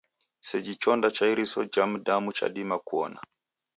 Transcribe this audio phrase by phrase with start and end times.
[0.43, 3.21] Seji chonda cha iriso ja mdamu chadima kuona.